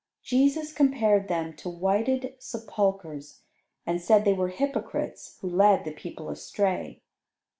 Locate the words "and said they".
3.85-4.33